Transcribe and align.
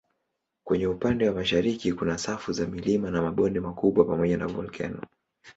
Kwenye 0.63 0.87
upande 0.87 1.27
wa 1.29 1.35
mashariki 1.35 1.93
kuna 1.93 2.17
safu 2.17 2.51
za 2.53 2.67
milima 2.67 3.11
na 3.11 3.21
mabonde 3.21 3.59
makubwa 3.59 4.05
pamoja 4.05 4.37
na 4.37 4.47
volkeno. 4.47 5.01